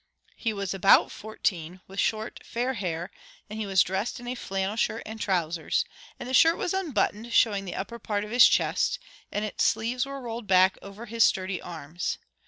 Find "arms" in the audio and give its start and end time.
11.61-12.17